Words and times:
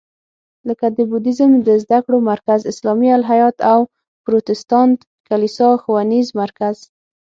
لکه 0.67 0.87
د 0.97 0.99
بودیزم 1.09 1.51
د 1.67 1.69
زده 1.83 1.99
کړو 2.05 2.17
مرکز، 2.31 2.59
اسلامي 2.71 3.09
الهیات 3.17 3.57
او 3.71 3.79
پروتستانت 4.25 4.97
کلیسا 5.29 5.69
ښوونیز 5.81 6.27
مرکز. 6.41 6.75